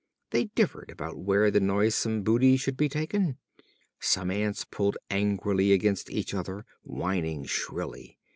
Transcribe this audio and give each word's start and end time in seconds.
They 0.31 0.45
differed 0.45 0.89
about 0.89 1.19
where 1.19 1.51
the 1.51 1.59
noisesome 1.59 2.23
booty 2.23 2.57
should 2.57 2.75
be 2.75 2.89
taken. 2.89 3.37
Some 3.99 4.31
ants 4.31 4.65
pulled 4.65 4.97
angrily 5.11 5.73
against 5.73 6.09
each 6.09 6.33
other, 6.33 6.65
whining 6.81 7.45
shrilly. 7.45 8.17